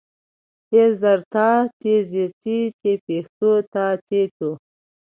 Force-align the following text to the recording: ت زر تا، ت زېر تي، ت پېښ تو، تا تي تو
ت 0.67 0.69
زر 0.99 1.19
تا، 1.33 1.49
ت 1.79 1.81
زېر 2.09 2.29
تي، 2.41 2.57
ت 2.79 2.81
پېښ 3.05 3.25
تو، 3.37 3.51
تا 3.73 3.85
تي 4.07 4.21
تو 4.37 4.49